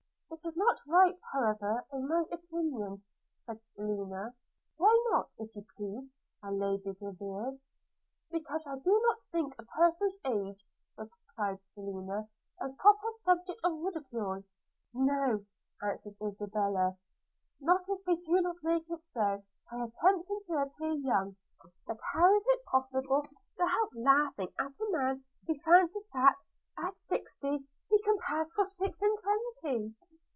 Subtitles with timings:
[0.33, 3.03] 'It is not right, however, in my opinion,'
[3.35, 4.33] said Selina.
[4.77, 7.61] 'Why not, if you please, my Lady Graveairs?'
[8.31, 10.65] 'Because I do not think a person's age,'
[10.97, 12.27] replied Selina,
[12.59, 14.43] 'a proper subject of ridicule.'
[14.93, 15.45] 'No,'
[15.83, 16.97] answered Isabella–
[17.61, 21.35] 'not if they do not make it so, by attempting to appear young;
[21.85, 23.27] but how is it possible
[23.57, 26.37] to help laughing at a man who fancies that,
[26.81, 29.19] at sixty, he can pass for six and
[29.61, 29.93] twenty?'